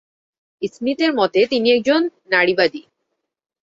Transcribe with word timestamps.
স্মিথের 0.71 1.11
মতে, 1.13 1.39
তিনি 1.45 1.67
একজননারীবাদী। 1.71 2.81